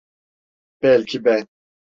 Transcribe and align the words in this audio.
Belki 0.81 1.25
ben… 1.25 1.47